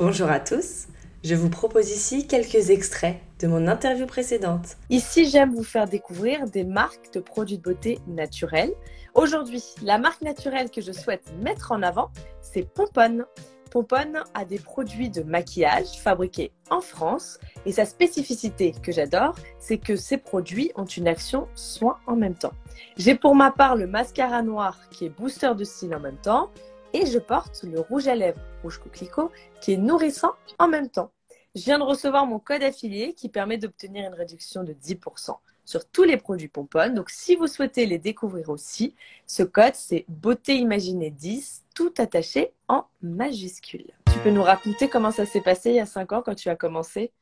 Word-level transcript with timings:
Bonjour 0.00 0.30
à 0.30 0.40
tous, 0.40 0.86
je 1.22 1.34
vous 1.34 1.50
propose 1.50 1.90
ici 1.90 2.26
quelques 2.26 2.70
extraits 2.70 3.18
de 3.38 3.46
mon 3.46 3.68
interview 3.68 4.06
précédente. 4.06 4.78
Ici, 4.88 5.28
j'aime 5.28 5.54
vous 5.54 5.62
faire 5.62 5.86
découvrir 5.86 6.46
des 6.46 6.64
marques 6.64 7.12
de 7.12 7.20
produits 7.20 7.58
de 7.58 7.62
beauté 7.62 7.98
naturels. 8.06 8.72
Aujourd'hui, 9.12 9.62
la 9.82 9.98
marque 9.98 10.22
naturelle 10.22 10.70
que 10.70 10.80
je 10.80 10.92
souhaite 10.92 11.30
mettre 11.42 11.70
en 11.70 11.82
avant, 11.82 12.10
c'est 12.40 12.62
Pomponne. 12.62 13.26
Pomponne 13.70 14.24
a 14.32 14.46
des 14.46 14.58
produits 14.58 15.10
de 15.10 15.22
maquillage 15.22 15.98
fabriqués 16.02 16.50
en 16.70 16.80
France 16.80 17.38
et 17.66 17.72
sa 17.72 17.84
spécificité 17.84 18.72
que 18.82 18.92
j'adore, 18.92 19.34
c'est 19.58 19.76
que 19.76 19.96
ces 19.96 20.16
produits 20.16 20.72
ont 20.76 20.86
une 20.86 21.08
action 21.08 21.46
soin 21.54 21.98
en 22.06 22.16
même 22.16 22.34
temps. 22.34 22.54
J'ai 22.96 23.14
pour 23.14 23.34
ma 23.34 23.50
part 23.50 23.76
le 23.76 23.86
mascara 23.86 24.40
noir 24.40 24.78
qui 24.90 25.04
est 25.04 25.10
booster 25.10 25.54
de 25.54 25.64
cils 25.64 25.94
en 25.94 26.00
même 26.00 26.16
temps 26.16 26.50
et 26.92 27.06
je 27.06 27.18
porte 27.18 27.62
le 27.64 27.80
rouge 27.80 28.08
à 28.08 28.14
lèvres 28.14 28.40
rouge 28.62 28.78
coquelicot 28.78 29.30
qui 29.60 29.72
est 29.72 29.76
nourrissant 29.76 30.32
en 30.58 30.68
même 30.68 30.88
temps. 30.88 31.10
Je 31.54 31.62
viens 31.62 31.78
de 31.78 31.84
recevoir 31.84 32.26
mon 32.26 32.38
code 32.38 32.62
affilié 32.62 33.12
qui 33.12 33.28
permet 33.28 33.58
d'obtenir 33.58 34.06
une 34.06 34.14
réduction 34.14 34.62
de 34.62 34.72
10% 34.72 35.36
sur 35.64 35.84
tous 35.84 36.04
les 36.04 36.16
produits 36.16 36.48
Pomponne. 36.48 36.94
Donc, 36.94 37.10
si 37.10 37.36
vous 37.36 37.46
souhaitez 37.46 37.86
les 37.86 37.98
découvrir 37.98 38.48
aussi, 38.48 38.94
ce 39.26 39.42
code, 39.42 39.74
c'est 39.74 40.04
Beauté 40.08 40.56
Imaginée 40.56 41.10
10, 41.10 41.64
tout 41.74 41.92
attaché 41.98 42.52
en 42.68 42.84
majuscule. 43.02 43.86
Tu 44.12 44.18
peux 44.20 44.30
nous 44.30 44.42
raconter 44.42 44.88
comment 44.88 45.12
ça 45.12 45.26
s'est 45.26 45.40
passé 45.40 45.70
il 45.70 45.76
y 45.76 45.80
a 45.80 45.86
5 45.86 46.12
ans 46.12 46.22
quand 46.24 46.34
tu 46.34 46.48
as 46.48 46.56
commencé? 46.56 47.12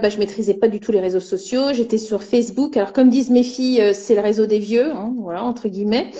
Bah, 0.00 0.10
je 0.10 0.18
maîtrisais 0.18 0.54
pas 0.54 0.68
du 0.68 0.78
tout 0.78 0.92
les 0.92 1.00
réseaux 1.00 1.20
sociaux. 1.20 1.72
J'étais 1.72 1.96
sur 1.96 2.22
Facebook. 2.22 2.76
Alors, 2.76 2.92
comme 2.92 3.08
disent 3.08 3.30
mes 3.30 3.42
filles, 3.42 3.80
euh, 3.80 3.92
c'est 3.94 4.14
le 4.14 4.20
réseau 4.20 4.44
des 4.44 4.58
vieux, 4.58 4.92
hein, 4.92 5.14
voilà, 5.18 5.42
entre 5.42 5.68
guillemets. 5.68 6.10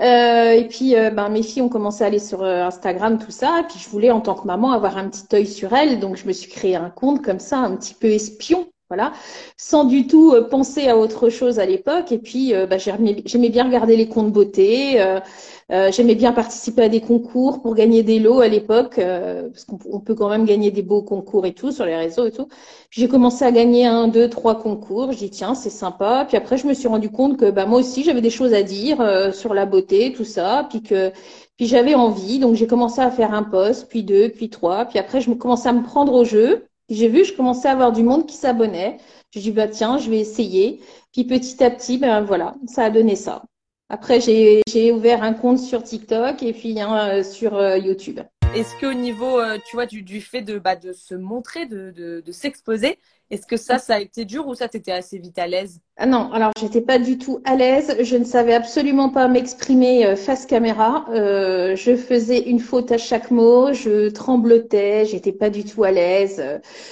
Euh, 0.00 0.52
et 0.52 0.68
puis, 0.68 0.96
euh, 0.96 1.10
ben, 1.10 1.28
mes 1.28 1.42
filles 1.42 1.62
ont 1.62 1.68
commencé 1.68 2.02
à 2.04 2.08
aller 2.08 2.18
sur 2.18 2.42
Instagram, 2.44 3.18
tout 3.18 3.30
ça. 3.30 3.60
Et 3.60 3.64
puis, 3.64 3.78
je 3.78 3.88
voulais, 3.88 4.10
en 4.10 4.20
tant 4.20 4.34
que 4.34 4.46
maman, 4.46 4.72
avoir 4.72 4.96
un 4.96 5.08
petit 5.08 5.26
œil 5.34 5.46
sur 5.46 5.72
elles. 5.72 6.00
Donc, 6.00 6.16
je 6.16 6.26
me 6.26 6.32
suis 6.32 6.50
créé 6.50 6.76
un 6.76 6.90
compte 6.90 7.22
comme 7.24 7.40
ça, 7.40 7.58
un 7.58 7.76
petit 7.76 7.94
peu 7.94 8.08
espion. 8.08 8.66
Voilà, 8.94 9.12
sans 9.56 9.82
du 9.84 10.06
tout 10.06 10.32
euh, 10.32 10.48
penser 10.48 10.86
à 10.86 10.96
autre 10.96 11.28
chose 11.28 11.58
à 11.58 11.66
l'époque. 11.66 12.12
Et 12.12 12.18
puis, 12.18 12.54
euh, 12.54 12.66
bah, 12.66 12.76
j'aimais 12.78 13.48
bien 13.48 13.64
regarder 13.64 13.96
les 13.96 14.06
comptes 14.06 14.32
beauté. 14.32 15.00
Euh, 15.00 15.90
j'aimais 15.90 16.14
bien 16.14 16.30
participer 16.32 16.82
à 16.82 16.88
des 16.88 17.00
concours 17.00 17.60
pour 17.60 17.74
gagner 17.74 18.04
des 18.04 18.20
lots 18.20 18.40
à 18.40 18.46
l'époque, 18.46 18.96
parce 18.96 19.64
qu'on 19.64 19.98
peut 20.00 20.14
quand 20.14 20.28
même 20.28 20.44
gagner 20.44 20.70
des 20.70 20.82
beaux 20.82 21.02
concours 21.02 21.44
et 21.46 21.54
tout 21.54 21.72
sur 21.72 21.86
les 21.86 21.96
réseaux 21.96 22.26
et 22.26 22.30
tout. 22.30 22.46
J'ai 22.90 23.08
commencé 23.08 23.44
à 23.44 23.50
gagner 23.50 23.86
un, 23.86 24.06
deux, 24.06 24.28
trois 24.28 24.60
concours. 24.60 25.10
J'ai 25.12 25.26
dit 25.26 25.30
tiens, 25.30 25.54
c'est 25.54 25.70
sympa. 25.70 26.26
Puis 26.28 26.36
après, 26.36 26.56
je 26.58 26.66
me 26.68 26.74
suis 26.74 26.86
rendu 26.86 27.10
compte 27.10 27.36
que 27.38 27.50
bah, 27.50 27.66
moi 27.66 27.80
aussi, 27.80 28.04
j'avais 28.04 28.20
des 28.20 28.30
choses 28.30 28.54
à 28.54 28.62
dire 28.62 28.98
sur 29.32 29.54
la 29.54 29.66
beauté, 29.66 30.12
tout 30.12 30.24
ça. 30.24 30.66
Puis 30.70 30.82
que 30.82 31.10
puis 31.56 31.66
j'avais 31.66 31.94
envie, 31.94 32.38
donc 32.38 32.54
j'ai 32.54 32.66
commencé 32.66 33.00
à 33.00 33.10
faire 33.10 33.32
un 33.32 33.42
poste, 33.44 33.88
puis 33.88 34.02
deux, 34.04 34.28
puis 34.30 34.50
trois. 34.50 34.84
Puis 34.86 34.98
après, 34.98 35.20
je 35.20 35.30
me 35.30 35.36
commençais 35.36 35.68
à 35.68 35.72
me 35.72 35.82
prendre 35.82 36.12
au 36.12 36.24
jeu. 36.24 36.66
J'ai 36.88 37.08
vu, 37.08 37.24
je 37.24 37.32
commençais 37.34 37.68
à 37.68 37.72
avoir 37.72 37.92
du 37.92 38.02
monde 38.02 38.26
qui 38.26 38.36
s'abonnait. 38.36 38.98
Je 39.32 39.40
dis 39.40 39.52
bah 39.52 39.68
tiens, 39.68 39.98
je 39.98 40.10
vais 40.10 40.18
essayer. 40.18 40.80
Puis 41.12 41.24
petit 41.24 41.62
à 41.64 41.70
petit, 41.70 41.98
ben 41.98 42.20
voilà, 42.20 42.54
ça 42.66 42.84
a 42.84 42.90
donné 42.90 43.16
ça. 43.16 43.42
Après, 43.88 44.20
j'ai 44.20 44.92
ouvert 44.92 45.22
un 45.22 45.34
compte 45.34 45.58
sur 45.58 45.82
TikTok 45.82 46.42
et 46.42 46.52
puis 46.52 46.80
euh, 46.80 47.22
sur 47.22 47.54
euh, 47.56 47.78
YouTube. 47.78 48.20
Est-ce 48.54 48.78
qu'au 48.80 48.94
niveau, 48.94 49.38
euh, 49.38 49.58
tu 49.68 49.76
vois, 49.76 49.86
du, 49.86 50.20
fait 50.20 50.42
de, 50.42 50.58
bah, 50.58 50.76
de 50.76 50.92
se 50.92 51.14
montrer, 51.14 51.66
de 51.66 52.22
s'exposer, 52.30 52.98
est-ce 53.30 53.46
que 53.46 53.56
ça, 53.56 53.78
ça 53.78 53.94
a 53.94 54.00
été 54.00 54.24
dur 54.24 54.46
ou 54.46 54.54
ça, 54.54 54.68
t'étais 54.68 54.92
assez 54.92 55.18
vite 55.18 55.38
à 55.38 55.46
l'aise? 55.46 55.80
Ah 55.96 56.06
non, 56.06 56.32
alors 56.32 56.50
j'étais 56.60 56.80
pas 56.80 56.98
du 56.98 57.18
tout 57.18 57.40
à 57.44 57.54
l'aise. 57.54 57.96
Je 58.00 58.16
ne 58.16 58.24
savais 58.24 58.52
absolument 58.52 59.10
pas 59.10 59.28
m'exprimer 59.28 60.04
euh, 60.04 60.16
face 60.16 60.44
caméra. 60.44 61.04
Euh, 61.10 61.76
je 61.76 61.94
faisais 61.94 62.40
une 62.50 62.58
faute 62.58 62.90
à 62.90 62.98
chaque 62.98 63.30
mot. 63.30 63.72
Je 63.72 64.08
tremblotais. 64.08 65.04
J'étais 65.06 65.30
pas 65.30 65.50
du 65.50 65.64
tout 65.64 65.84
à 65.84 65.92
l'aise. 65.92 66.42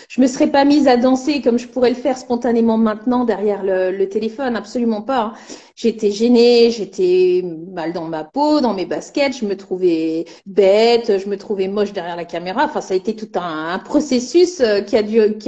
Je 0.08 0.20
me 0.20 0.28
serais 0.28 0.46
pas 0.46 0.64
mise 0.64 0.86
à 0.86 0.96
danser 0.96 1.40
comme 1.42 1.58
je 1.58 1.66
pourrais 1.66 1.90
le 1.90 1.96
faire 1.96 2.16
spontanément 2.16 2.78
maintenant 2.78 3.24
derrière 3.24 3.64
le, 3.64 4.04
téléphone. 4.08 4.54
Absolument 4.54 5.02
pas. 5.02 5.34
J'étais 5.74 6.12
gênée. 6.12 6.70
J'étais 6.70 7.44
mal 7.72 7.92
dans 7.92 8.04
ma 8.04 8.22
peau, 8.22 8.60
dans 8.60 8.72
mes 8.72 8.86
baskets. 8.86 9.36
Je 9.36 9.46
me 9.46 9.56
trouvais 9.56 10.26
bête. 10.46 11.18
Je 11.18 11.28
me 11.28 11.36
trouvais 11.36 11.66
moche 11.66 11.92
derrière 11.92 12.16
la 12.16 12.24
caméra. 12.24 12.66
Enfin, 12.66 12.80
ça 12.80 12.94
a 12.94 12.96
été 12.96 13.16
tout 13.16 13.32
un, 13.34 13.80
processus 13.80 14.60
euh, 14.60 14.80
qui 14.80 14.96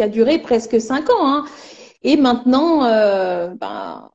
a 0.03 0.09
duré 0.09 0.41
presque 0.41 0.74
cinq 0.79 1.11
ans. 1.11 1.27
Hein. 1.27 1.45
Et 2.03 2.17
maintenant, 2.17 2.85
euh, 2.85 3.49
ben, 3.49 4.11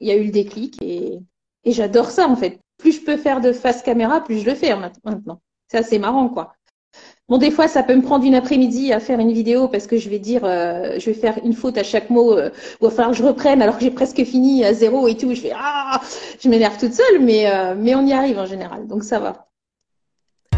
il 0.00 0.08
y 0.08 0.10
a 0.10 0.16
eu 0.16 0.24
le 0.24 0.30
déclic 0.30 0.80
et, 0.82 1.20
j'adore 1.64 2.10
ça 2.10 2.28
en 2.28 2.36
fait. 2.36 2.60
Plus 2.78 2.92
je 2.92 3.00
peux 3.02 3.16
faire 3.16 3.40
de 3.40 3.52
face 3.52 3.82
caméra, 3.82 4.22
plus 4.22 4.38
je 4.40 4.46
le 4.46 4.54
fais 4.54 4.74
maintenant. 5.04 5.40
C'est 5.68 5.78
assez 5.78 5.98
marrant 5.98 6.28
quoi. 6.28 6.52
Bon, 7.28 7.38
des 7.38 7.50
fois, 7.50 7.66
ça 7.68 7.82
peut 7.82 7.94
me 7.94 8.02
prendre 8.02 8.24
une 8.24 8.36
après-midi 8.36 8.92
à 8.92 9.00
faire 9.00 9.18
une 9.18 9.32
vidéo 9.32 9.68
parce 9.68 9.86
que 9.88 9.96
je 9.96 10.08
vais 10.08 10.20
dire, 10.20 10.44
euh, 10.44 10.98
je 10.98 11.06
vais 11.06 11.14
faire 11.14 11.38
une 11.44 11.54
faute 11.54 11.76
à 11.76 11.82
chaque 11.82 12.08
mot, 12.08 12.32
euh, 12.32 12.50
ou 12.80 12.86
il 12.86 12.88
va 12.88 12.90
falloir 12.90 13.10
que 13.10 13.16
je 13.16 13.24
reprenne 13.24 13.60
alors 13.62 13.76
que 13.76 13.82
j'ai 13.84 13.90
presque 13.90 14.22
fini 14.24 14.64
à 14.64 14.72
zéro 14.72 15.08
et 15.08 15.16
tout. 15.16 15.34
Je 15.34 15.40
fais 15.40 15.52
ah, 15.54 16.00
je 16.40 16.48
m'énerve 16.48 16.78
toute 16.78 16.94
seule, 16.94 17.20
mais 17.20 17.46
mais 17.76 17.94
on 17.94 18.06
y 18.06 18.12
arrive 18.12 18.38
en 18.38 18.46
général, 18.46 18.86
donc 18.86 19.02
ça 19.04 19.18
va. 19.18 19.45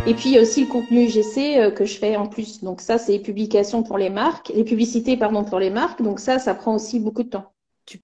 Et 0.08 0.14
puis 0.14 0.30
il 0.30 0.36
y 0.36 0.38
a 0.38 0.40
aussi 0.40 0.62
le 0.64 0.68
contenu 0.68 1.06
GC 1.06 1.58
euh, 1.58 1.70
que 1.70 1.84
je 1.84 1.98
fais 1.98 2.16
en 2.16 2.26
plus. 2.26 2.64
Donc 2.64 2.80
ça, 2.80 2.96
c'est 2.96 3.12
les 3.12 3.18
publications 3.18 3.82
pour 3.82 3.98
les 3.98 4.08
marques, 4.08 4.50
les 4.54 4.64
publicités 4.64 5.18
pardon 5.18 5.44
pour 5.44 5.58
les 5.58 5.68
marques. 5.68 6.00
Donc 6.00 6.18
ça, 6.18 6.38
ça 6.38 6.54
prend 6.54 6.74
aussi 6.76 6.98
beaucoup 6.98 7.22
de 7.22 7.28
temps. 7.28 7.52
Tu 7.84 8.00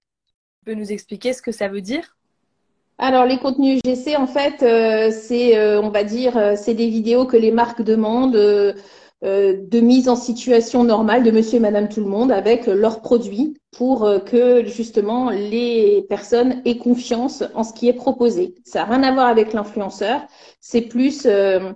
peux 0.67 0.75
nous 0.75 0.93
expliquer 0.93 1.33
ce 1.33 1.41
que 1.41 1.51
ça 1.51 1.69
veut 1.69 1.81
dire? 1.81 2.19
Alors 2.99 3.25
les 3.25 3.39
contenus 3.39 3.81
GC 3.87 4.17
en 4.17 4.27
fait, 4.27 4.63
euh, 4.63 5.11
c'est 5.11 5.57
euh, 5.57 5.81
on 5.81 5.89
va 5.89 6.05
dire 6.05 6.53
c'est 6.59 6.75
des 6.75 6.91
vidéos 6.91 7.25
que 7.25 7.39
les 7.39 7.51
marques 7.51 7.81
demandent 7.81 8.37
de 9.25 9.81
mise 9.81 10.09
en 10.09 10.17
situation 10.17 10.85
normale 10.85 11.23
de 11.23 11.31
monsieur 11.31 11.57
et 11.57 11.61
madame 11.61 11.89
tout 11.89 12.01
le 12.01 12.07
monde 12.07 12.31
avec 12.31 12.67
leurs 12.67 13.01
produits 13.01 13.57
pour 13.77 14.05
euh, 14.05 14.19
que 14.19 14.65
justement 14.67 15.31
les 15.31 16.05
personnes 16.09 16.61
aient 16.67 16.77
confiance 16.77 17.43
en 17.55 17.65
ce 17.65 17.73
qui 17.73 17.89
est 17.89 17.95
proposé. 17.95 18.55
Ça 18.65 18.81
n'a 18.81 18.97
rien 18.97 19.03
à 19.03 19.13
voir 19.13 19.27
avec 19.27 19.53
l'influenceur, 19.55 20.21
c'est 20.61 20.83
plus 20.83 21.27
euh, 21.27 21.73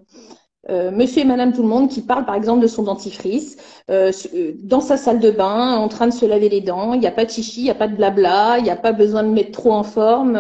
monsieur 0.69 1.22
et 1.22 1.25
madame 1.25 1.54
tout 1.54 1.62
le 1.62 1.69
monde 1.69 1.88
qui 1.88 2.03
parle 2.03 2.26
par 2.26 2.34
exemple 2.34 2.60
de 2.60 2.66
son 2.66 2.82
dentifrice 2.82 3.56
dans 3.88 4.81
sa 4.81 4.98
salle 4.98 5.19
de 5.19 5.31
bain 5.31 5.76
en 5.76 5.88
train 5.88 6.08
de 6.08 6.12
se 6.12 6.26
laver 6.26 6.50
les 6.50 6.60
dents, 6.60 6.92
il 6.92 7.00
n'y 7.00 7.06
a 7.06 7.10
pas 7.10 7.25
de 7.25 7.31
chichi, 7.31 7.60
il 7.62 7.64
n'y 7.64 7.70
a 7.70 7.75
pas 7.75 7.88
de 7.88 7.97
blabla, 7.97 8.58
il 8.58 8.64
n'y 8.64 8.70
a 8.70 8.76
pas 8.76 8.92
besoin 8.92 9.22
de 9.22 9.31
mettre 9.31 9.53
trop 9.53 9.72
en 9.72 9.82
forme 9.82 10.38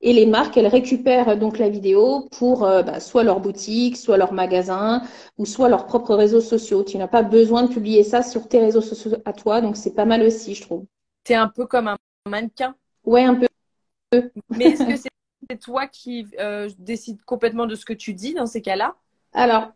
et 0.00 0.12
les 0.12 0.26
marques, 0.26 0.56
elles 0.56 0.68
récupèrent 0.68 1.36
donc 1.36 1.58
la 1.58 1.68
vidéo 1.68 2.28
pour 2.38 2.64
euh, 2.64 2.82
bah, 2.82 3.00
soit 3.00 3.24
leur 3.24 3.40
boutique, 3.40 3.96
soit 3.96 4.16
leur 4.16 4.32
magasin, 4.32 5.02
ou 5.38 5.46
soit 5.46 5.68
leurs 5.68 5.86
propres 5.86 6.14
réseaux 6.14 6.40
sociaux. 6.40 6.84
Tu 6.84 6.98
n'as 6.98 7.08
pas 7.08 7.22
besoin 7.22 7.64
de 7.64 7.72
publier 7.72 8.04
ça 8.04 8.22
sur 8.22 8.46
tes 8.48 8.60
réseaux 8.60 8.80
sociaux 8.80 9.16
à 9.24 9.32
toi, 9.32 9.60
donc 9.60 9.76
c'est 9.76 9.94
pas 9.94 10.04
mal 10.04 10.22
aussi, 10.22 10.54
je 10.54 10.62
trouve. 10.62 10.84
Tu 11.24 11.32
es 11.32 11.36
un 11.36 11.48
peu 11.48 11.66
comme 11.66 11.88
un 11.88 11.96
mannequin. 12.28 12.76
Ouais, 13.04 13.24
un 13.24 13.34
peu. 13.34 13.48
Mais 14.50 14.66
est-ce 14.66 14.84
que 14.84 14.96
c'est 15.50 15.58
toi 15.58 15.86
qui 15.86 16.26
euh, 16.38 16.70
décides 16.78 17.22
complètement 17.24 17.66
de 17.66 17.74
ce 17.74 17.84
que 17.84 17.92
tu 17.92 18.14
dis 18.14 18.34
dans 18.34 18.46
ces 18.46 18.62
cas-là? 18.62 18.94
Alors, 19.32 19.72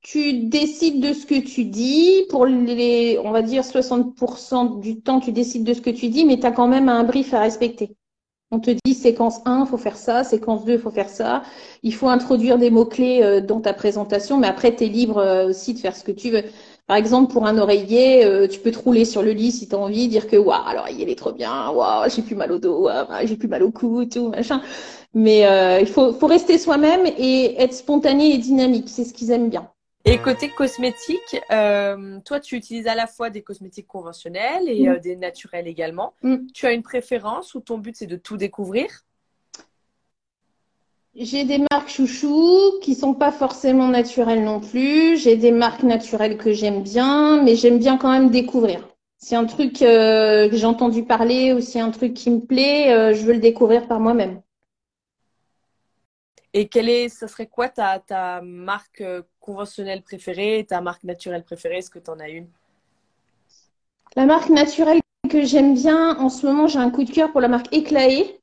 tu 0.00 0.44
décides 0.44 1.00
de 1.00 1.12
ce 1.12 1.26
que 1.26 1.38
tu 1.40 1.64
dis. 1.64 2.26
Pour 2.28 2.44
les, 2.46 3.18
on 3.22 3.30
va 3.30 3.42
dire 3.42 3.62
60% 3.64 4.80
du 4.80 5.00
temps, 5.00 5.20
tu 5.20 5.32
décides 5.32 5.64
de 5.64 5.74
ce 5.74 5.80
que 5.80 5.90
tu 5.90 6.08
dis, 6.08 6.24
mais 6.24 6.40
tu 6.40 6.46
as 6.46 6.52
quand 6.52 6.68
même 6.68 6.88
un 6.88 7.04
brief 7.04 7.34
à 7.34 7.40
respecter. 7.40 7.96
On 8.50 8.60
te 8.60 8.70
dit 8.70 8.94
séquence 8.94 9.40
1, 9.44 9.64
il 9.66 9.68
faut 9.68 9.76
faire 9.76 9.96
ça, 9.98 10.24
séquence 10.24 10.64
2, 10.64 10.72
il 10.72 10.78
faut 10.78 10.90
faire 10.90 11.10
ça. 11.10 11.42
Il 11.82 11.94
faut 11.94 12.08
introduire 12.08 12.56
des 12.56 12.70
mots-clés 12.70 13.22
euh, 13.22 13.40
dans 13.42 13.60
ta 13.60 13.74
présentation, 13.74 14.38
mais 14.38 14.46
après, 14.46 14.74
tu 14.74 14.84
es 14.84 14.88
libre 14.88 15.18
euh, 15.18 15.48
aussi 15.48 15.74
de 15.74 15.78
faire 15.78 15.94
ce 15.94 16.02
que 16.02 16.12
tu 16.12 16.30
veux. 16.30 16.42
Par 16.86 16.96
exemple, 16.96 17.30
pour 17.30 17.46
un 17.46 17.58
oreiller, 17.58 18.24
euh, 18.24 18.48
tu 18.48 18.60
peux 18.60 18.70
te 18.70 18.78
rouler 18.78 19.04
sur 19.04 19.22
le 19.22 19.32
lit 19.32 19.52
si 19.52 19.68
tu 19.68 19.74
as 19.74 19.78
envie, 19.78 20.08
dire 20.08 20.26
que 20.28 20.36
waouh, 20.36 20.74
l'oreiller 20.74 21.04
il 21.04 21.10
est 21.10 21.14
trop 21.14 21.32
bien, 21.32 21.70
waouh, 21.70 22.08
j'ai 22.08 22.22
plus 22.22 22.36
mal 22.36 22.50
au 22.52 22.58
dos, 22.58 22.88
j'ai 23.24 23.36
plus 23.36 23.48
mal 23.48 23.62
au 23.62 23.70
cou, 23.70 24.06
tout, 24.06 24.28
machin. 24.30 24.62
Mais 25.14 25.40
il 25.80 25.86
faut, 25.86 26.12
faut 26.14 26.26
rester 26.26 26.56
soi-même 26.58 27.06
et 27.18 27.60
être 27.60 27.74
spontané 27.74 28.34
et 28.34 28.38
dynamique, 28.38 28.88
c'est 28.88 29.04
ce 29.04 29.12
qu'ils 29.12 29.30
aiment 29.30 29.50
bien. 29.50 29.70
Et 30.10 30.16
côté 30.16 30.48
cosmétique, 30.48 31.38
euh, 31.50 32.18
toi, 32.24 32.40
tu 32.40 32.56
utilises 32.56 32.86
à 32.86 32.94
la 32.94 33.06
fois 33.06 33.28
des 33.28 33.42
cosmétiques 33.42 33.86
conventionnels 33.86 34.66
et 34.66 34.88
mm. 34.88 34.88
euh, 34.88 34.98
des 34.98 35.16
naturels 35.16 35.68
également. 35.68 36.14
Mm. 36.22 36.46
Tu 36.54 36.64
as 36.64 36.72
une 36.72 36.82
préférence 36.82 37.54
ou 37.54 37.60
ton 37.60 37.76
but, 37.76 37.94
c'est 37.94 38.06
de 38.06 38.16
tout 38.16 38.38
découvrir? 38.38 39.04
J'ai 41.14 41.44
des 41.44 41.58
marques 41.70 41.90
chouchou 41.90 42.78
qui 42.80 42.94
sont 42.94 43.12
pas 43.12 43.32
forcément 43.32 43.88
naturelles 43.88 44.44
non 44.44 44.60
plus. 44.60 45.18
J'ai 45.18 45.36
des 45.36 45.52
marques 45.52 45.82
naturelles 45.82 46.38
que 46.38 46.54
j'aime 46.54 46.82
bien, 46.82 47.42
mais 47.42 47.54
j'aime 47.54 47.78
bien 47.78 47.98
quand 47.98 48.10
même 48.10 48.30
découvrir. 48.30 48.88
Si 49.18 49.36
un 49.36 49.44
truc 49.44 49.82
euh, 49.82 50.48
que 50.48 50.56
j'ai 50.56 50.66
entendu 50.66 51.04
parler 51.04 51.52
ou 51.52 51.60
si 51.60 51.80
un 51.80 51.90
truc 51.90 52.14
qui 52.14 52.30
me 52.30 52.40
plaît, 52.40 53.14
je 53.14 53.22
veux 53.26 53.34
le 53.34 53.40
découvrir 53.40 53.86
par 53.86 54.00
moi-même. 54.00 54.40
Et 56.58 56.66
quelle 56.66 56.88
est, 56.88 57.08
ça 57.08 57.28
serait 57.28 57.46
quoi 57.46 57.68
ta, 57.68 58.00
ta 58.00 58.40
marque 58.42 59.00
euh, 59.00 59.22
conventionnelle 59.38 60.02
préférée, 60.02 60.66
ta 60.68 60.80
marque 60.80 61.04
naturelle 61.04 61.44
préférée? 61.44 61.76
Est-ce 61.76 61.88
que 61.88 62.00
tu 62.00 62.10
en 62.10 62.18
as 62.18 62.30
une? 62.30 62.48
La 64.16 64.26
marque 64.26 64.48
naturelle 64.48 64.98
que 65.30 65.44
j'aime 65.44 65.74
bien, 65.74 66.18
en 66.18 66.28
ce 66.28 66.44
moment, 66.44 66.66
j'ai 66.66 66.80
un 66.80 66.90
coup 66.90 67.04
de 67.04 67.12
cœur 67.12 67.30
pour 67.30 67.40
la 67.40 67.46
marque 67.46 67.72
Éclaé. 67.72 68.40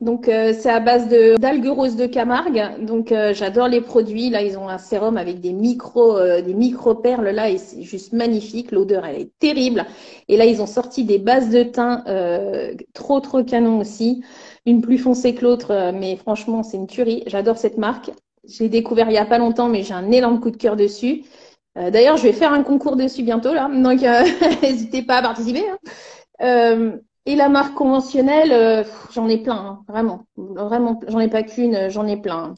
Donc 0.00 0.28
euh, 0.28 0.54
c'est 0.58 0.70
à 0.70 0.80
base 0.80 1.08
de 1.08 1.36
d'algues 1.36 1.68
roses 1.68 1.96
de 1.96 2.06
Camargue. 2.06 2.84
Donc 2.86 3.12
euh, 3.12 3.34
j'adore 3.34 3.68
les 3.68 3.82
produits. 3.82 4.30
Là 4.30 4.40
ils 4.42 4.56
ont 4.56 4.68
un 4.68 4.78
sérum 4.78 5.18
avec 5.18 5.40
des 5.40 5.52
micro 5.52 6.16
euh, 6.16 6.40
des 6.40 6.54
micro 6.54 6.94
perles 6.94 7.28
là 7.28 7.50
et 7.50 7.58
c'est 7.58 7.82
juste 7.82 8.14
magnifique. 8.14 8.72
L'odeur 8.72 9.04
elle 9.04 9.20
est 9.20 9.38
terrible. 9.38 9.84
Et 10.28 10.38
là 10.38 10.46
ils 10.46 10.62
ont 10.62 10.66
sorti 10.66 11.04
des 11.04 11.18
bases 11.18 11.50
de 11.50 11.62
teint 11.64 12.02
trop 12.94 13.20
trop 13.20 13.44
canon 13.44 13.78
aussi. 13.78 14.24
Une 14.64 14.80
plus 14.80 14.98
foncée 14.98 15.34
que 15.34 15.42
l'autre, 15.44 15.92
mais 15.94 16.16
franchement 16.16 16.62
c'est 16.62 16.78
une 16.78 16.86
tuerie. 16.86 17.22
J'adore 17.26 17.58
cette 17.58 17.76
marque. 17.76 18.10
Je 18.48 18.62
l'ai 18.62 18.68
découvert 18.70 19.08
il 19.10 19.14
y 19.14 19.18
a 19.18 19.26
pas 19.26 19.38
longtemps, 19.38 19.68
mais 19.68 19.82
j'ai 19.82 19.94
un 19.94 20.10
énorme 20.10 20.40
coup 20.40 20.50
de 20.50 20.56
cœur 20.56 20.76
dessus. 20.76 21.24
D'ailleurs 21.76 22.16
je 22.16 22.22
vais 22.24 22.32
faire 22.32 22.52
un 22.52 22.62
concours 22.62 22.96
dessus 22.96 23.22
bientôt 23.22 23.52
là, 23.52 23.68
donc 23.72 24.00
n'hésitez 24.62 25.02
pas 25.02 25.16
à 25.16 25.22
participer. 25.22 25.64
Hein. 26.40 27.00
Et 27.26 27.36
la 27.36 27.48
marque 27.48 27.74
conventionnelle, 27.74 28.52
euh, 28.52 28.84
j'en 29.12 29.28
ai 29.28 29.38
plein, 29.38 29.56
hein, 29.56 29.84
vraiment. 29.88 30.24
Vraiment, 30.36 30.98
j'en 31.08 31.20
ai 31.20 31.28
pas 31.28 31.42
qu'une, 31.42 31.90
j'en 31.90 32.06
ai 32.06 32.16
plein. 32.16 32.54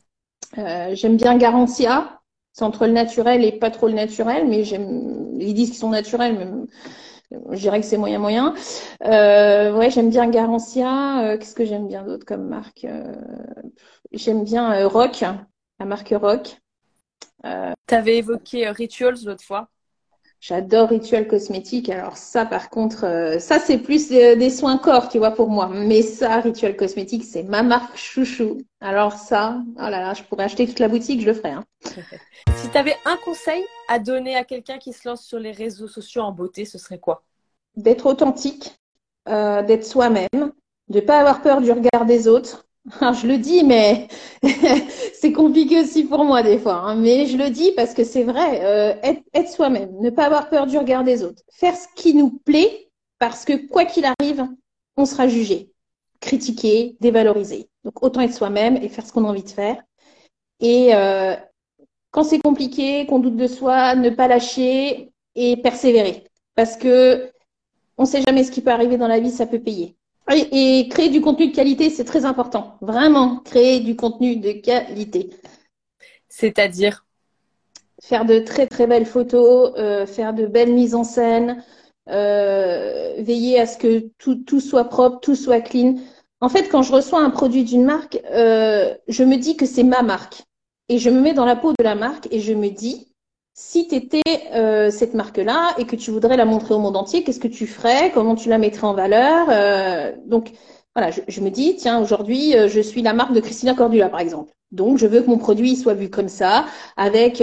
Euh, 0.59 0.95
j'aime 0.95 1.17
bien 1.17 1.37
Garantia. 1.37 2.21
C'est 2.53 2.65
entre 2.65 2.87
le 2.87 2.93
naturel 2.93 3.45
et 3.45 3.53
pas 3.53 3.71
trop 3.71 3.89
le 3.89 3.95
naturel, 3.95 4.47
mais 4.47 4.65
j'aime. 4.65 5.39
Ils 5.41 5.55
disent 5.55 5.71
qu'ils 5.71 5.79
sont 5.79 5.91
naturels, 5.91 6.37
mais 7.31 7.41
je 7.53 7.61
dirais 7.61 7.81
que 7.81 7.87
c'est 7.87 7.97
moyen 7.97 8.19
moyen. 8.19 8.55
Euh, 9.05 9.75
ouais, 9.77 9.91
j'aime 9.91 10.11
bien 10.11 10.29
Garantia. 10.29 11.37
Qu'est-ce 11.39 11.55
que 11.55 11.65
j'aime 11.65 11.89
bien 11.89 12.05
d'autre 12.05 12.27
comme 12.27 12.47
marque 12.49 12.87
J'aime 14.13 14.45
bien 14.45 14.87
Rock, 14.87 15.25
la 15.81 15.87
marque 15.87 16.15
Rock. 16.21 16.59
tu 17.43 17.95
avais 17.95 18.19
évoqué 18.19 18.69
Rituals 18.69 19.25
l'autre 19.25 19.45
fois. 19.45 19.69
J'adore 20.43 20.89
Rituel 20.89 21.29
Cosmétique. 21.29 21.89
Alors 21.89 22.17
ça, 22.17 22.45
par 22.45 22.69
contre, 22.69 23.05
euh, 23.05 23.39
ça 23.39 23.61
c'est 23.61 23.79
plus 23.79 24.09
des, 24.09 24.51
soins 24.51 24.77
corps, 24.77 25.09
tu 25.09 25.19
vois, 25.19 25.31
pour 25.31 25.49
moi. 25.49 25.69
Mais 25.73 26.03
ça, 26.03 26.41
Rituel 26.41 26.77
Cosmétique, 26.77 27.23
c'est 27.23 27.45
ma 27.45 27.63
marque 27.63 27.97
chouchou. 27.97 28.59
Alors 28.81 29.13
ça, 29.13 29.63
oh 29.77 29.83
là 29.83 30.01
là, 30.01 30.15
je 30.15 30.25
pourrais 30.25 30.43
acheter 30.43 30.67
toute 30.67 30.81
la 30.81 30.89
boutique, 30.89 31.21
je 31.21 31.27
le 31.27 31.35
ferais. 31.35 31.53
Hein. 31.53 31.65
si 32.57 32.69
tu 32.69 32.77
avais 32.77 32.97
un 33.05 33.17
conseil 33.19 33.63
à 33.87 34.01
donner 34.01 34.35
à 34.35 34.43
quelqu'un 34.43 34.79
qui 34.79 34.93
se 34.93 35.09
lance 35.09 35.25
sur 35.25 35.39
les 35.39 35.53
réseaux 35.53 35.87
sociaux 35.87 36.23
en 36.23 36.33
beauté, 36.33 36.65
ce 36.65 36.77
serait 36.77 36.99
quoi? 36.99 37.23
D'être 37.77 38.07
authentique, 38.07 38.77
euh, 39.29 39.63
d'être 39.63 39.87
soi-même, 39.87 40.53
de 40.89 40.99
pas 40.99 41.21
avoir 41.21 41.43
peur 41.43 41.61
du 41.61 41.71
regard 41.71 42.05
des 42.05 42.27
autres, 42.27 42.67
alors, 43.01 43.15
je 43.15 43.27
le 43.29 43.39
dis, 43.39 43.63
mais 43.63 44.09
c'est 45.15 45.33
compliqué 45.33 45.81
aussi 45.81 46.05
pour 46.05 46.25
moi 46.25 46.43
des 46.43 46.59
fois. 46.59 46.75
Hein. 46.75 46.97
Mais 46.97 47.27
je 47.27 47.37
le 47.37 47.51
dis 47.51 47.73
parce 47.73 47.95
que 47.95 48.03
c'est 48.05 48.25
vrai. 48.25 48.65
Euh, 48.65 48.95
être, 49.35 49.49
soi-même, 49.49 49.91
ne 50.01 50.11
pas 50.11 50.27
avoir 50.27 50.49
peur 50.49 50.67
du 50.67 50.77
regard 50.79 51.05
des 51.05 51.23
autres, 51.23 51.43
faire 51.51 51.77
ce 51.77 51.87
qui 51.95 52.15
nous 52.15 52.31
plaît, 52.45 52.89
parce 53.19 53.45
que 53.45 53.69
quoi 53.69 53.85
qu'il 53.85 54.05
arrive, 54.05 54.47
on 54.97 55.05
sera 55.05 55.29
jugé, 55.29 55.71
critiqué, 56.21 56.97
dévalorisé. 57.01 57.69
Donc 57.85 58.03
autant 58.03 58.21
être 58.21 58.35
soi-même 58.35 58.77
et 58.77 58.89
faire 58.89 59.07
ce 59.07 59.13
qu'on 59.13 59.25
a 59.25 59.29
envie 59.29 59.45
de 59.45 59.51
faire. 59.51 59.81
Et 60.61 60.95
euh, 60.95 61.37
quand 62.11 62.25
c'est 62.25 62.41
compliqué, 62.41 63.07
qu'on 63.07 63.21
doute 63.21 63.37
de 63.37 63.47
soi, 63.47 63.95
ne 63.95 64.11
pas 64.11 64.29
lâcher 64.29 65.13
et 65.35 65.57
persévérer, 65.57 66.25
parce 66.57 66.77
que 66.77 67.31
on 67.97 68.03
ne 68.03 68.09
sait 68.09 68.23
jamais 68.23 68.45
ce 68.45 68.51
qui 68.51 68.61
peut 68.61 68.71
arriver 68.71 68.97
dans 68.97 69.09
la 69.09 69.21
vie, 69.21 69.31
ça 69.31 69.47
peut 69.47 69.61
payer. 69.61 69.97
Et, 70.31 70.89
créer 70.89 71.09
du 71.09 71.21
contenu 71.21 71.49
de 71.49 71.55
qualité, 71.55 71.91
c'est 71.91 72.05
très 72.05 72.25
important. 72.25 72.77
Vraiment, 72.81 73.39
créer 73.39 73.81
du 73.81 73.97
contenu 73.97 74.37
de 74.37 74.53
qualité. 74.53 75.31
C'est-à-dire? 76.29 77.05
Faire 78.01 78.25
de 78.25 78.39
très 78.41 78.67
très 78.67 78.87
belles 78.87 79.07
photos, 79.07 79.73
euh, 79.77 80.07
faire 80.07 80.33
de 80.33 80.47
belles 80.47 80.73
mises 80.73 80.95
en 80.95 81.05
scène, 81.05 81.63
euh, 82.09 83.15
veiller 83.19 83.61
à 83.61 83.67
ce 83.67 83.77
que 83.77 84.11
tout, 84.19 84.37
tout, 84.37 84.61
soit 84.61 84.85
propre, 84.85 85.21
tout 85.21 85.37
soit 85.37 85.61
clean. 85.61 85.97
En 86.41 86.49
fait, 86.49 86.69
quand 86.69 86.83
je 86.83 86.93
reçois 86.93 87.21
un 87.21 87.31
produit 87.31 87.65
d'une 87.65 87.85
marque, 87.85 88.21
euh, 88.33 88.95
je 89.09 89.23
me 89.23 89.37
dis 89.37 89.57
que 89.57 89.67
c'est 89.67 89.85
ma 89.85 90.03
marque. 90.03 90.43
Et 90.89 90.99
je 90.99 91.11
me 91.11 91.21
mets 91.21 91.35
dans 91.35 91.45
la 91.45 91.57
peau 91.57 91.73
de 91.73 91.85
la 91.85 91.95
marque 91.95 92.27
et 92.33 92.41
je 92.41 92.53
me 92.53 92.69
dis, 92.71 93.12
si 93.55 93.87
tu 93.87 93.97
étais 93.97 94.23
euh, 94.55 94.91
cette 94.91 95.15
marque-là 95.15 95.75
et 95.79 95.85
que 95.85 95.97
tu 95.97 96.11
voudrais 96.11 96.37
la 96.37 96.45
montrer 96.45 96.75
au 96.75 96.79
monde 96.79 96.97
entier, 96.97 97.23
qu'est-ce 97.23 97.41
que 97.41 97.49
tu 97.49 97.67
ferais? 97.67 98.11
Comment 98.13 98.35
tu 98.35 98.49
la 98.49 98.59
mettrais 98.59 98.87
en 98.87 98.95
valeur? 98.95 99.49
Euh, 99.51 100.13
Donc 100.27 100.53
voilà, 100.95 101.11
je, 101.11 101.41
me 101.41 101.51
dis, 101.51 101.77
tiens, 101.77 102.01
aujourd'hui, 102.01 102.57
euh, 102.57 102.69
je 102.69 102.81
suis 102.81 103.03
la 103.03 103.13
marque 103.13 103.33
de 103.33 103.41
Christina 103.41 103.75
Cordula, 103.75 104.09
par 104.09 104.21
exemple. 104.21 104.53
Donc, 104.71 104.99
je 104.99 105.07
veux 105.07 105.21
que 105.23 105.29
mon 105.29 105.39
produit 105.39 105.77
soit 105.77 105.95
vu 105.95 106.09
comme 106.09 106.29
ça, 106.29 106.65
avec 106.97 107.43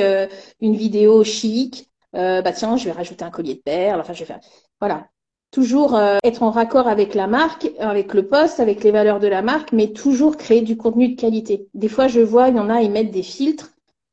une 0.62 0.76
vidéo 0.76 1.24
chic. 1.24 1.92
bah 2.14 2.52
tiens, 2.54 2.76
je 2.76 2.86
vais 2.86 2.92
rajouter 2.92 3.24
un 3.24 3.30
collier 3.30 3.54
de 3.56 3.60
perles. 3.60 4.00
Enfin, 4.00 4.14
je 4.14 4.20
vais 4.20 4.26
faire. 4.26 4.40
Voilà, 4.80 5.06
toujours 5.52 6.00
être 6.24 6.42
en 6.42 6.50
raccord 6.50 6.88
avec 6.88 7.14
la 7.14 7.28
marque, 7.28 7.70
avec 7.80 8.16
le 8.16 8.28
poste, 8.28 8.60
avec 8.60 8.84
les 8.84 8.90
valeurs 8.90 9.20
de 9.20 9.28
la 9.28 9.44
marque, 9.44 9.74
mais 9.74 9.94
toujours 9.94 10.38
créer 10.38 10.62
du 10.62 10.76
contenu 10.76 11.10
de 11.10 11.22
qualité. 11.22 11.68
Des 11.76 11.88
fois, 11.88 12.08
je 12.08 12.20
vois, 12.20 12.50
il 12.50 12.56
y 12.56 12.60
en 12.60 12.70
a, 12.70 12.82
ils 12.82 12.90
mettent 12.90 13.12
des 13.12 13.22
filtres 13.22 13.70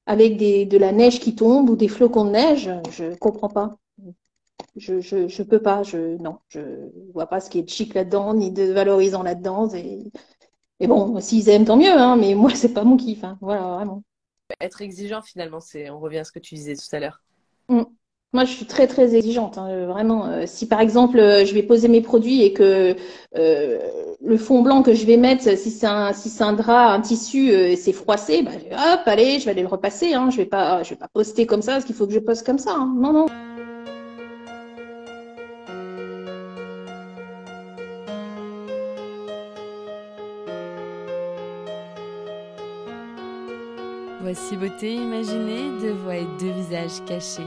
avec 0.06 0.36
des, 0.36 0.64
de 0.66 0.78
la 0.78 0.92
neige 0.92 1.20
qui 1.20 1.34
tombe 1.34 1.68
ou 1.68 1.76
des 1.76 1.88
flocons 1.88 2.24
de 2.24 2.30
neige, 2.30 2.70
je 2.90 3.14
comprends 3.16 3.48
pas. 3.48 3.76
Je, 4.76 5.00
je, 5.00 5.28
je 5.28 5.42
peux 5.42 5.60
pas, 5.60 5.82
je 5.82 6.16
non, 6.18 6.38
je 6.48 6.60
vois 7.12 7.26
pas 7.26 7.40
ce 7.40 7.50
qui 7.50 7.58
est 7.58 7.68
chic 7.68 7.94
là-dedans, 7.94 8.34
ni 8.34 8.52
de 8.52 8.64
valorisant 8.64 9.22
là-dedans. 9.22 9.68
Et, 9.74 10.04
et 10.80 10.86
bon, 10.86 11.18
s'ils 11.20 11.48
aiment, 11.48 11.64
tant 11.64 11.76
mieux, 11.76 11.92
hein, 11.92 12.16
mais 12.16 12.34
moi, 12.34 12.54
c'est 12.54 12.72
pas 12.74 12.84
mon 12.84 12.96
kiff. 12.96 13.24
Hein, 13.24 13.38
voilà, 13.40 13.62
vraiment. 13.74 14.02
Être 14.60 14.82
exigeant, 14.82 15.22
finalement, 15.22 15.60
c'est 15.60 15.90
on 15.90 15.98
revient 15.98 16.18
à 16.18 16.24
ce 16.24 16.32
que 16.32 16.38
tu 16.38 16.54
disais 16.54 16.76
tout 16.76 16.94
à 16.94 17.00
l'heure. 17.00 17.22
Mm. 17.68 17.82
Moi, 18.36 18.44
je 18.44 18.52
suis 18.52 18.66
très 18.66 18.86
très 18.86 19.14
exigeante, 19.14 19.56
hein, 19.56 19.66
euh, 19.70 19.86
vraiment. 19.86 20.26
Euh, 20.26 20.42
si 20.44 20.68
par 20.68 20.82
exemple, 20.82 21.18
euh, 21.18 21.46
je 21.46 21.54
vais 21.54 21.62
poser 21.62 21.88
mes 21.88 22.02
produits 22.02 22.42
et 22.42 22.52
que 22.52 22.94
le 23.34 24.36
fond 24.36 24.60
blanc 24.60 24.82
que 24.82 24.92
je 24.92 25.06
vais 25.06 25.16
mettre, 25.16 25.56
si 25.56 25.70
c'est 25.70 25.86
un 25.86 26.12
si 26.12 26.28
c'est 26.28 26.44
un 26.44 26.52
drap, 26.52 26.92
un 26.92 27.00
tissu, 27.00 27.50
c'est 27.76 27.94
froissé, 27.94 28.42
bah, 28.42 28.50
hop, 28.72 29.00
allez, 29.06 29.38
je 29.38 29.46
vais 29.46 29.52
aller 29.52 29.62
le 29.62 29.68
repasser. 29.68 30.12
Hein, 30.12 30.28
je 30.30 30.36
vais 30.36 30.44
pas 30.44 30.82
je 30.82 30.90
vais 30.90 30.96
pas 30.96 31.08
poster 31.08 31.46
comme 31.46 31.62
ça 31.62 31.72
parce 31.72 31.86
qu'il 31.86 31.94
faut 31.94 32.06
que 32.06 32.12
je 32.12 32.18
poste 32.18 32.44
comme 32.44 32.58
ça. 32.58 32.74
Hein. 32.74 32.94
Non 32.98 33.14
non. 33.14 33.26
Voici 44.20 44.56
beauté 44.58 44.92
imaginée, 44.94 45.70
deux 45.80 45.92
voix 46.04 46.16
et 46.16 46.26
deux 46.38 46.50
visages 46.50 47.02
cachés. 47.06 47.46